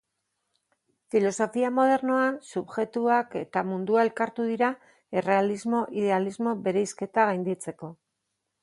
Filosofia 1.15 1.69
modernoan, 1.79 2.39
subjektua 2.53 3.19
eta 3.43 3.65
mundua 3.73 4.07
elkartu 4.09 4.49
dira 4.53 4.71
errealismo-idealismo 5.23 6.61
bereizketa 6.67 7.33
gainditzeko. 7.33 7.97